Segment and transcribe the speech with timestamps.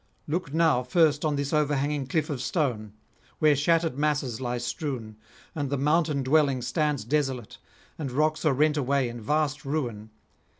[0.27, 2.93] Look now first on this overhanging cliff of stone,
[3.37, 5.15] where shattered masses lie strewn,
[5.53, 7.59] and the mountain dwelling stands desolate,
[7.99, 10.09] and rocks are rent away in vast ruin.